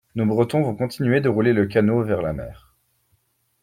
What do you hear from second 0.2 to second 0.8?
Bretons vont